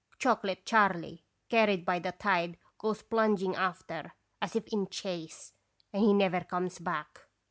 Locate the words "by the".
1.85-2.11